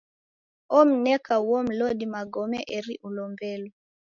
Omneka 0.79 1.33
uo 1.49 1.59
mlodi 1.67 2.05
magome 2.15 2.59
eri 2.77 2.93
ulombelo. 3.07 3.67